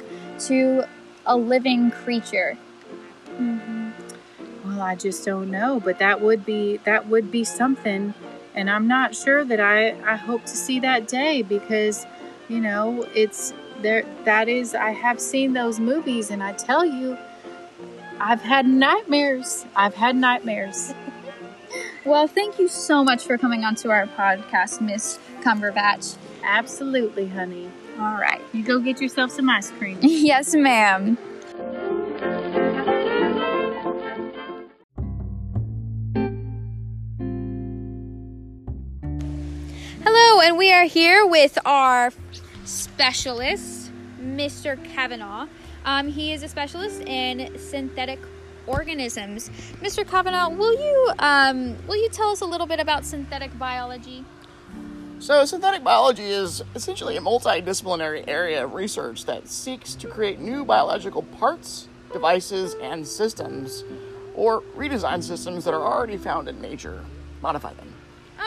to 0.47 0.85
a 1.25 1.37
living 1.37 1.91
creature? 1.91 2.57
Well, 4.77 4.85
I 4.85 4.95
just 4.95 5.25
don't 5.25 5.51
know, 5.51 5.81
but 5.81 5.99
that 6.01 6.21
would 6.21 6.45
be 6.45 6.77
that 6.85 7.09
would 7.09 7.31
be 7.31 7.45
something, 7.45 8.13
and 8.55 8.69
I'm 8.69 8.87
not 8.87 9.17
sure 9.17 9.43
that 9.43 9.59
I 9.59 9.97
I 10.05 10.17
hope 10.17 10.43
to 10.43 10.55
see 10.55 10.81
that 10.81 11.09
day 11.09 11.41
because, 11.41 12.05
you 12.51 12.61
know, 12.61 13.09
it's 13.15 13.55
there. 13.81 14.05
That 14.25 14.51
is, 14.51 14.75
I 14.75 14.91
have 14.91 15.19
seen 15.19 15.55
those 15.55 15.81
movies, 15.81 16.31
and 16.31 16.43
I 16.43 16.53
tell 16.53 16.85
you, 16.85 17.17
I've 18.21 18.43
had 18.43 18.67
nightmares. 18.67 19.65
I've 19.75 19.95
had 19.95 20.15
nightmares. 20.15 20.93
Well, 22.05 22.29
thank 22.29 22.61
you 22.61 22.69
so 22.69 23.03
much 23.03 23.25
for 23.25 23.37
coming 23.37 23.65
onto 23.65 23.91
our 23.91 24.07
podcast, 24.07 24.81
Miss 24.81 25.19
Cumberbatch. 25.41 26.17
Absolutely, 26.45 27.27
honey. 27.27 27.69
All 27.99 28.17
right. 28.17 28.41
You 28.53 28.63
go 28.63 28.79
get 28.79 29.01
yourself 29.01 29.33
some 29.33 29.51
ice 29.51 29.73
cream. 29.73 29.99
yes, 30.03 30.55
ma'am. 30.55 31.19
And 40.57 40.59
we 40.59 40.73
are 40.73 40.85
here 40.85 41.27
with 41.27 41.59
our 41.67 42.11
specialist, 42.65 43.91
Mr. 44.19 44.83
Kavanaugh. 44.83 45.49
Um, 45.85 46.09
he 46.09 46.33
is 46.33 46.43
a 46.43 46.49
specialist 46.49 47.03
in 47.03 47.59
synthetic 47.59 48.19
organisms. 48.67 49.51
Mr. 49.83 50.09
Kavanaugh, 50.09 50.49
will 50.49 50.73
you 50.73 51.13
um, 51.19 51.77
will 51.87 52.03
you 52.03 52.09
tell 52.09 52.31
us 52.31 52.41
a 52.41 52.47
little 52.47 52.67
bit 52.67 52.81
about 52.81 53.05
synthetic 53.05 53.59
biology? 53.59 54.25
So, 55.19 55.45
synthetic 55.45 55.85
biology 55.85 56.25
is 56.25 56.63
essentially 56.75 57.19
a 57.19 57.21
multidisciplinary 57.21 58.25
area 58.27 58.65
of 58.65 58.73
research 58.73 59.27
that 59.27 59.49
seeks 59.49 59.95
to 59.97 60.09
create 60.09 60.41
new 60.41 60.65
biological 60.65 61.23
parts, 61.23 61.87
devices, 62.15 62.75
and 62.81 63.07
systems, 63.07 63.85
or 64.35 64.63
redesign 64.75 65.23
systems 65.23 65.67
that 65.67 65.75
are 65.75 65.85
already 65.85 66.17
found 66.17 66.49
in 66.49 66.63
nature, 66.63 67.05
modify 67.43 67.75
them. 67.75 67.93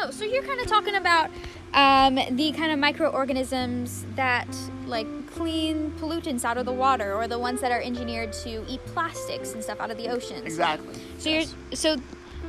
Oh, 0.01 0.12
so 0.12 0.24
you're 0.24 0.44
kind 0.44 0.60
of 0.60 0.68
talking 0.68 0.96
about 0.96 1.30
um, 1.74 2.16
the 2.32 2.52
kind 2.52 2.72
of 2.72 2.80
microorganisms 2.80 4.06
that 4.16 4.48
like 4.86 5.08
clean 5.28 5.92
pollutants 6.00 6.44
out 6.44 6.58
of 6.58 6.66
the 6.66 6.72
water, 6.74 7.14
or 7.14 7.28
the 7.28 7.40
ones 7.40 7.62
that 7.62 7.72
are 7.72 7.82
engineered 7.82 8.34
to 8.34 8.66
eat 8.68 8.84
plastics 8.88 9.54
and 9.54 9.64
stuff 9.64 9.80
out 9.80 9.92
of 9.92 9.98
the 9.98 10.08
oceans. 10.08 10.42
Exactly. 10.44 10.96
So 11.20 11.30
you're 11.30 11.44
so 11.74 11.98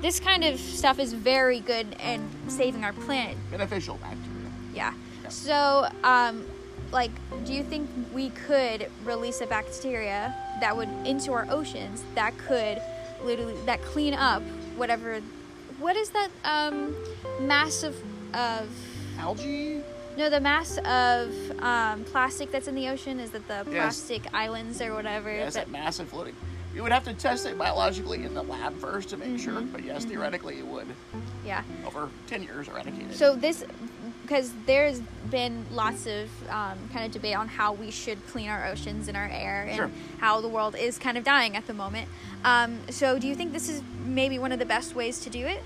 this 0.00 0.18
kind 0.18 0.44
of 0.44 0.58
stuff 0.58 0.98
is 0.98 1.12
very 1.12 1.60
good 1.60 1.94
in 2.02 2.26
saving 2.48 2.84
our 2.84 2.92
planet. 2.92 3.36
Beneficial 3.50 3.96
bacteria. 3.96 4.50
Yeah. 4.72 4.94
Yeah. 5.22 5.28
So 5.28 5.88
um, 6.02 6.46
like, 6.92 7.10
do 7.44 7.52
you 7.52 7.62
think 7.62 7.88
we 8.12 8.30
could 8.30 8.90
release 9.04 9.40
a 9.40 9.46
bacteria 9.46 10.34
that 10.60 10.76
would 10.76 10.88
into 11.04 11.32
our 11.32 11.46
oceans 11.50 12.02
that 12.14 12.36
could 12.38 12.80
literally 13.22 13.54
that 13.66 13.82
clean 13.82 14.14
up 14.14 14.42
whatever? 14.76 15.20
What 15.78 15.96
is 15.96 16.10
that 16.10 16.30
um, 16.44 16.94
mass 17.40 17.82
of 17.82 17.96
of 18.34 18.68
Algae? 19.20 19.82
no, 20.16 20.28
the 20.28 20.40
mass 20.40 20.76
of 20.78 21.62
um, 21.62 22.04
plastic 22.04 22.50
that's 22.50 22.68
in 22.68 22.74
the 22.74 22.88
ocean 22.88 23.20
is 23.20 23.30
that 23.30 23.46
the 23.48 23.64
Yes. 23.70 24.00
plastic 24.02 24.22
islands 24.34 24.80
or 24.82 24.92
whatever. 24.94 25.32
Yes, 25.32 25.54
that- 25.54 25.70
massive 25.70 26.08
floating. 26.08 26.34
You 26.74 26.82
would 26.84 26.92
have 26.92 27.04
to 27.04 27.14
test 27.14 27.46
it 27.46 27.58
biologically 27.58 28.24
in 28.24 28.32
the 28.34 28.42
lab 28.44 28.76
first 28.78 29.08
to 29.10 29.16
make 29.16 29.38
sure, 29.40 29.54
Mm-hmm. 29.54 29.72
but 29.72 29.82
yes, 29.84 30.04
theoretically 30.04 30.58
it 30.58 30.66
would. 30.66 30.86
yeah. 31.44 31.62
Over 31.86 32.08
10 32.28 32.42
years 32.44 32.68
eradicated. 32.68 33.14
So 33.16 33.34
this, 33.34 33.64
because 34.22 34.52
there's 34.66 35.00
been 35.30 35.64
lots 35.72 36.06
of 36.06 36.28
um, 36.48 36.78
kind 36.92 37.04
of 37.06 37.10
debate 37.12 37.34
on 37.36 37.48
how 37.48 37.72
we 37.72 37.90
should 37.90 38.24
clean 38.28 38.48
our 38.48 38.66
oceans 38.66 39.08
and 39.08 39.16
our 39.16 39.26
air, 39.28 39.64
and 39.68 39.76
Sure. 39.76 39.90
how 40.18 40.40
the 40.40 40.48
world 40.48 40.76
is 40.76 40.96
kind 40.98 41.16
of 41.18 41.24
dying 41.24 41.56
at 41.56 41.66
the 41.66 41.74
moment. 41.74 42.08
Um, 42.44 42.78
so 42.90 43.18
do 43.18 43.26
you 43.26 43.34
think 43.34 43.52
this 43.52 43.68
is 43.68 43.82
maybe 44.04 44.38
one 44.38 44.52
of 44.52 44.58
the 44.60 44.66
best 44.66 44.94
ways 44.94 45.18
to 45.20 45.30
do 45.30 45.46
it? 45.46 45.62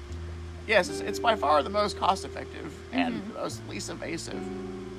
Yes, 0.66 0.88
it's, 0.88 1.00
it's 1.00 1.18
by 1.18 1.36
far 1.36 1.62
the 1.62 1.70
most 1.70 1.98
cost 1.98 2.24
effective 2.24 2.72
and 2.92 3.22
the 3.30 3.40
most 3.40 3.60
least 3.68 3.90
invasive 3.90 4.42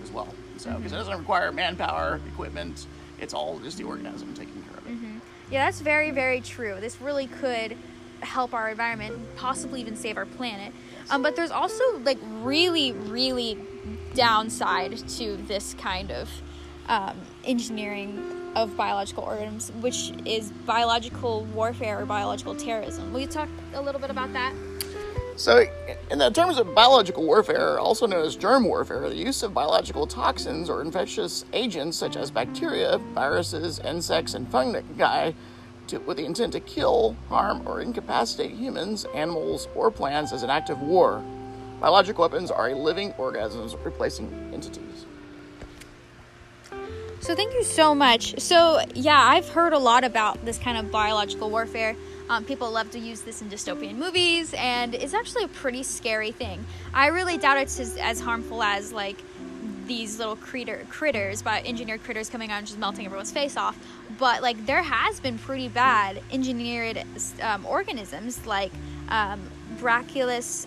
as 0.03 0.11
well. 0.11 0.33
So, 0.57 0.73
because 0.73 0.93
it 0.93 0.95
doesn't 0.95 1.17
require 1.17 1.51
manpower, 1.51 2.19
equipment, 2.31 2.87
it's 3.19 3.33
all 3.33 3.59
just 3.59 3.77
the 3.77 3.83
organism 3.83 4.33
taking 4.33 4.61
care 4.63 4.77
of 4.77 4.87
it. 4.87 5.21
Yeah, 5.51 5.65
that's 5.65 5.81
very, 5.81 6.11
very 6.11 6.41
true. 6.41 6.77
This 6.79 6.99
really 6.99 7.27
could 7.27 7.77
help 8.21 8.53
our 8.53 8.69
environment, 8.69 9.19
possibly 9.35 9.81
even 9.81 9.95
save 9.95 10.17
our 10.17 10.25
planet. 10.25 10.73
Um, 11.09 11.21
but 11.21 11.35
there's 11.35 11.51
also 11.51 11.83
like 11.99 12.17
really, 12.41 12.93
really 12.93 13.57
downside 14.15 14.97
to 15.09 15.37
this 15.47 15.75
kind 15.75 16.11
of 16.11 16.29
um, 16.87 17.19
engineering 17.43 18.51
of 18.55 18.75
biological 18.75 19.23
organisms, 19.23 19.71
which 19.81 20.13
is 20.25 20.51
biological 20.65 21.43
warfare 21.53 22.01
or 22.01 22.05
biological 22.05 22.55
terrorism. 22.55 23.11
Will 23.13 23.21
you 23.21 23.27
talk 23.27 23.49
a 23.73 23.81
little 23.81 24.01
bit 24.01 24.09
about 24.09 24.33
that? 24.33 24.53
So, 25.37 25.65
in 26.09 26.17
the 26.17 26.29
terms 26.29 26.57
of 26.57 26.73
biological 26.73 27.25
warfare, 27.25 27.77
also 27.77 28.07
known 28.07 28.25
as 28.25 28.37
germ 28.37 28.63
warfare, 28.63 29.09
the 29.09 29.15
use 29.15 29.43
of 29.43 29.53
biological 29.53 30.07
toxins 30.07 30.69
or 30.69 30.81
infectious 30.81 31.43
agents 31.51 31.97
such 31.97 32.15
as 32.15 32.31
bacteria, 32.31 32.99
viruses, 33.13 33.79
insects, 33.79 34.33
and 34.33 34.49
fungi 34.49 35.33
to, 35.87 35.97
with 35.99 36.17
the 36.17 36.25
intent 36.25 36.53
to 36.53 36.61
kill, 36.61 37.17
harm, 37.27 37.67
or 37.67 37.81
incapacitate 37.81 38.51
humans, 38.51 39.05
animals, 39.13 39.67
or 39.75 39.91
plants 39.91 40.31
as 40.31 40.41
an 40.41 40.49
act 40.49 40.69
of 40.69 40.81
war. 40.81 41.21
Biological 41.81 42.21
weapons 42.21 42.49
are 42.49 42.73
living 42.73 43.11
organisms 43.17 43.73
replicating 43.73 44.53
entities. 44.53 45.05
So 47.19 47.35
thank 47.35 47.53
you 47.53 47.63
so 47.63 47.93
much. 47.93 48.39
So 48.39 48.79
yeah, 48.93 49.19
I've 49.19 49.49
heard 49.49 49.73
a 49.73 49.79
lot 49.79 50.05
about 50.05 50.45
this 50.45 50.57
kind 50.57 50.77
of 50.77 50.91
biological 50.91 51.49
warfare. 51.49 51.95
Um, 52.29 52.43
people 52.43 52.71
love 52.71 52.89
to 52.91 52.99
use 52.99 53.21
this 53.21 53.41
in 53.41 53.49
dystopian 53.49 53.95
movies, 53.95 54.53
and 54.57 54.95
it's 54.95 55.13
actually 55.13 55.43
a 55.43 55.47
pretty 55.49 55.83
scary 55.83 56.31
thing. 56.31 56.65
I 56.93 57.07
really 57.07 57.37
doubt 57.37 57.57
it's 57.57 57.79
as, 57.79 57.97
as 57.97 58.19
harmful 58.19 58.63
as 58.63 58.91
like 58.91 59.17
these 59.85 60.17
little 60.17 60.35
critter, 60.35 60.85
critters, 60.89 61.41
but 61.41 61.65
engineered 61.65 62.03
critters 62.03 62.29
coming 62.29 62.51
out 62.51 62.57
and 62.57 62.67
just 62.67 62.79
melting 62.79 63.05
everyone's 63.05 63.31
face 63.31 63.57
off. 63.57 63.77
But 64.17 64.41
like 64.41 64.65
there 64.65 64.81
has 64.81 65.19
been 65.19 65.37
pretty 65.37 65.67
bad 65.67 66.21
engineered 66.31 67.03
um, 67.41 67.65
organisms 67.65 68.45
like 68.47 68.71
um, 69.09 69.47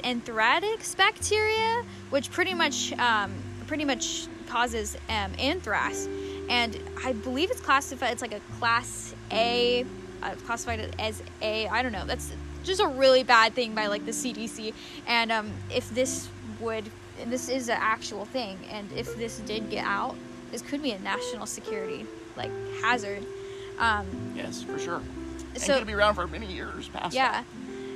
anthrax 0.05 0.95
bacteria, 0.95 1.83
which 2.11 2.31
pretty 2.31 2.55
much 2.55 2.93
um, 2.99 3.33
pretty 3.67 3.85
much 3.85 4.29
causes 4.47 4.97
um, 5.09 5.33
anthrax, 5.39 6.09
and 6.49 6.79
I 7.05 7.13
believe 7.13 7.51
it's 7.51 7.61
classified. 7.61 8.13
It's 8.13 8.23
like 8.23 8.33
a 8.35 8.41
class 8.59 9.15
A, 9.33 9.85
uh, 10.23 10.35
classified 10.47 10.81
it 10.81 10.95
as 10.99 11.23
A. 11.43 11.69
I 11.69 11.83
don't 11.83 11.93
know. 11.93 12.05
That's 12.07 12.33
just 12.65 12.81
a 12.81 12.87
really 12.87 13.23
bad 13.23 13.55
thing 13.55 13.75
by 13.75 13.87
like 13.87 14.05
the 14.05 14.13
CDC. 14.13 14.75
And 15.07 15.33
um, 15.33 15.51
if 15.75 15.89
this 15.91 16.29
would, 16.61 16.85
and 17.21 17.33
this 17.33 17.49
is 17.49 17.69
an 17.69 17.79
actual 17.81 18.25
thing, 18.25 18.59
and 18.71 18.91
if 18.93 19.17
this 19.17 19.39
did 19.41 19.71
get 19.71 19.85
out, 19.85 20.15
this 20.51 20.63
could 20.63 20.83
be 20.83 20.93
a 20.93 20.99
national 21.01 21.47
security 21.47 22.07
like 22.37 22.51
hazard. 22.83 23.25
Um, 23.79 24.07
Yes, 24.37 24.63
for 24.63 24.79
sure. 24.79 25.03
And 25.55 25.63
So- 25.63 25.79
could 25.79 25.87
be 25.87 25.95
around 25.95 26.15
for 26.15 26.27
many 26.27 26.47
years 26.53 26.89
past 26.89 27.15
yeah. 27.15 27.43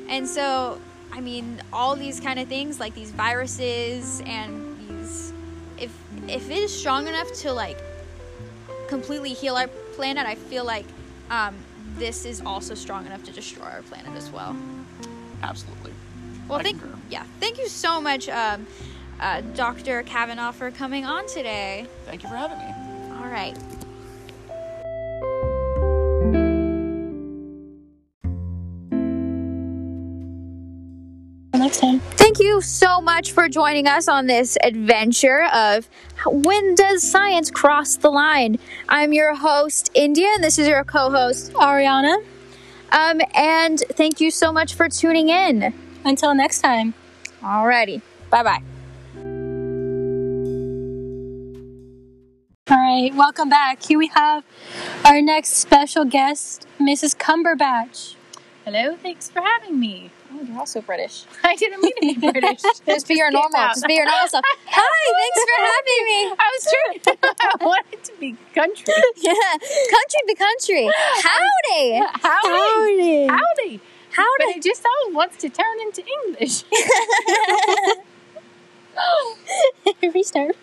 And 0.09 0.29
so, 0.29 0.81
I 1.13 1.21
mean, 1.21 1.61
all 1.73 1.95
these 1.97 2.21
kind 2.21 2.39
of 2.39 2.49
things 2.49 2.81
like 2.81 2.95
these 2.95 3.11
viruses 3.11 4.21
and 4.27 4.77
these 4.89 5.33
if 5.79 5.91
if 6.29 6.51
it 6.51 6.59
is 6.59 6.77
strong 6.77 7.09
enough 7.09 7.33
to 7.43 7.53
like 7.53 7.79
completely 8.89 9.33
heal 9.33 9.57
our 9.57 9.69
planet, 9.97 10.27
I 10.27 10.35
feel 10.35 10.65
like 10.65 10.85
um, 11.31 11.55
this 11.99 12.25
is 12.25 12.43
also 12.45 12.75
strong 12.75 13.07
enough 13.07 13.23
to 13.25 13.33
destroy 13.33 13.65
our 13.65 13.83
planet 13.83 14.13
as 14.17 14.31
well. 14.31 14.57
Absolutely. 15.43 15.93
Well, 16.49 16.59
I 16.59 16.63
thank 16.63 16.81
concur. 16.81 16.99
yeah, 17.11 17.25
thank 17.41 17.59
you 17.59 17.69
so 17.69 18.01
much, 18.01 18.29
um, 18.29 18.67
uh, 19.21 19.41
Dr. 19.55 20.03
Kavanaugh, 20.03 20.53
for 20.53 20.71
coming 20.71 21.05
on 21.05 21.27
today. 21.27 21.87
Thank 22.07 22.23
you 22.23 22.29
for 22.29 22.37
having 22.37 22.59
me. 22.59 23.17
All 23.19 23.29
right. 23.29 23.57
Next 31.55 31.79
time. 31.79 32.01
Thank 32.01 32.41
you 32.41 32.61
so 32.61 33.01
much 33.01 33.31
for 33.31 33.49
joining 33.49 33.87
us 33.87 34.09
on 34.09 34.27
this 34.27 34.59
adventure 34.65 35.45
of 35.55 35.89
when 36.27 36.75
does 36.75 37.03
science 37.03 37.51
cross 37.51 37.97
the 37.97 38.11
line? 38.11 38.59
I'm 38.89 39.13
your 39.13 39.35
host, 39.35 39.91
India, 39.95 40.29
and 40.35 40.45
this 40.45 40.59
is 40.59 40.69
your 40.69 40.85
co-host. 40.85 41.53
Ariana, 41.55 42.23
Um, 42.93 43.21
and 43.35 43.79
thank 43.93 44.21
you 44.21 44.31
so 44.31 44.53
much 44.53 44.75
for 44.75 44.89
tuning 44.89 45.29
in. 45.29 45.73
until 46.05 46.35
next 46.35 46.61
time. 46.61 46.95
Alrighty, 47.43 48.03
bye 48.29 48.43
bye. 48.43 48.61
All 52.71 52.79
right, 52.79 53.13
welcome 53.15 53.49
back. 53.49 53.83
Here 53.83 53.99
we 53.99 54.09
have 54.09 54.45
our 55.05 55.21
next 55.21 55.51
special 55.59 56.05
guest, 56.05 56.67
Mrs. 56.81 57.17
Cumberbatch. 57.17 58.15
Hello, 58.65 58.97
thanks 58.97 59.29
for 59.31 59.41
having 59.43 59.79
me. 59.79 60.11
You're 60.53 60.61
also 60.61 60.83
British. 60.83 61.25
I 61.45 61.57
didn't 61.57 61.81
mean 61.81 61.95
to 62.15 62.21
be 62.21 62.31
British. 62.33 62.61
Just 62.85 63.09
be 63.09 63.15
your 63.15 63.31
normal. 63.31 63.57
out. 63.57 63.75
Just 63.75 63.87
be 63.87 63.95
your 63.95 64.05
normal 64.05 64.29
self. 64.29 64.45
Hi, 64.67 65.13
thanks 65.19 65.41
for 65.49 65.59
having 65.73 66.05
me. 66.05 66.37
I 66.39 66.47
was 66.53 66.63
trying. 66.69 67.19
I 67.41 67.65
wanted 67.65 68.05
to 68.05 68.13
be 68.21 68.37
country. 68.55 68.95
Yeah, 69.17 69.33
country 69.33 70.21
to 70.29 70.35
country. 70.37 70.91
Howdy. 71.23 72.05
Howdy. 72.21 73.27
Howdy. 73.29 73.81
But 74.15 74.17
Howdy. 74.17 74.59
it 74.59 74.63
just 74.63 74.85
all 74.85 75.13
wants 75.15 75.39
to 75.39 75.49
turn 75.49 75.81
into 75.81 76.05
English. 76.27 76.65
Restart. 80.15 80.57